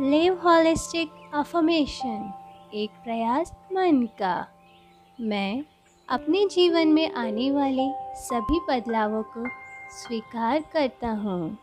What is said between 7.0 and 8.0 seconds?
आने वाले